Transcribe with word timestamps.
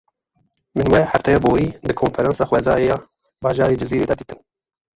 Min, 0.75 0.87
we 0.93 0.99
hefteya 1.11 1.39
borî 1.45 1.67
di 1.87 1.93
konferansa 2.01 2.43
xwezayê 2.49 2.85
ya 2.91 2.97
bajarê 3.43 3.75
Cizîrê 3.81 4.05
de 4.09 4.15
dîtin. 4.19 4.39